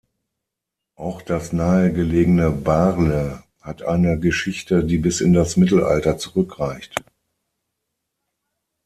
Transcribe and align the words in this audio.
Auch 0.95 1.21
das 1.21 1.53
nahegelegene 1.53 2.49
Baarle 2.49 3.43
hat 3.61 3.83
eine 3.83 4.17
Geschichte 4.17 4.83
die 4.83 4.97
bis 4.97 5.21
in 5.21 5.31
das 5.31 5.57
Mittelalter 5.57 6.17
zurückreicht. 6.17 6.95